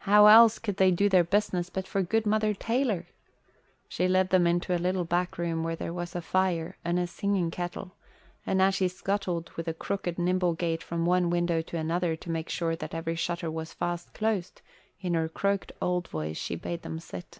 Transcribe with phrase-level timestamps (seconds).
[0.00, 3.06] How else could they do their business but for good Mother Taylor?"
[3.88, 7.06] She led them into a little back room where there was a fire and a
[7.06, 7.94] singing kettle;
[8.44, 12.30] and as she scuttled with a crooked, nimble gait from one window to another to
[12.32, 14.60] make sure that every shutter was fast closed,
[15.00, 17.38] in her cracked old voice she bade them sit.